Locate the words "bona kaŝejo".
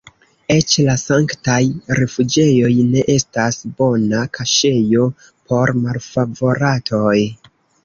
3.83-5.07